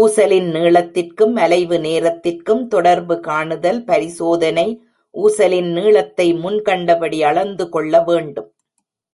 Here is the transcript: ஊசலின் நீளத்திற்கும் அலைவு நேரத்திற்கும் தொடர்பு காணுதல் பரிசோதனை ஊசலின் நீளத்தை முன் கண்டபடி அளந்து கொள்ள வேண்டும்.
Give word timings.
ஊசலின் 0.00 0.48
நீளத்திற்கும் 0.50 1.36
அலைவு 1.44 1.76
நேரத்திற்கும் 1.80 2.62
தொடர்பு 2.68 3.16
காணுதல் 3.28 3.80
பரிசோதனை 3.84 4.68
ஊசலின் 5.14 5.72
நீளத்தை 5.72 6.28
முன் 6.34 6.60
கண்டபடி 6.62 7.20
அளந்து 7.22 7.66
கொள்ள 7.68 8.02
வேண்டும். 8.02 8.50